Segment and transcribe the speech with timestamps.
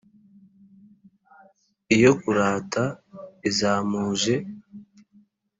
[2.01, 2.83] yo kurata
[3.49, 4.35] izamuje,